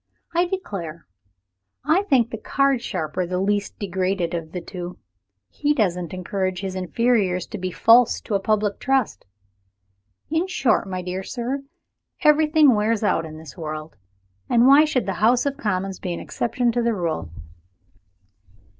[0.33, 1.05] I declare
[1.85, 4.97] I think the card sharper the least degraded person of the two.
[5.51, 9.27] He doesn't encourage his inferiors to be false to a public trust.
[10.31, 11.61] In short, my dear sir,
[12.21, 13.95] everything wears out in this world
[14.49, 17.29] and why should the House of Commons be an exception to the rule?"